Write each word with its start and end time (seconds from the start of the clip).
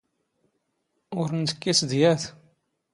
ⵓⵔ 1.19 1.27
ⵏⵏ 1.37 1.41
ⵜⴽⴽⵉⵙⴷ 1.49 1.91
ⵢⴰⵜ. 1.99 2.21